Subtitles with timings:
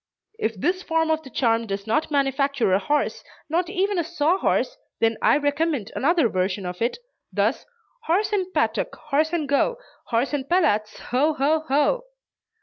[0.39, 4.39] If this form of the charm does not manufacture a horse, not even a saw
[4.39, 6.97] horse, then I recommend another version of it,
[7.31, 7.67] thus:
[8.05, 9.77] "Horse and pattock, horse and go!
[10.05, 12.05] Horse and pellats, ho, ho, ho!"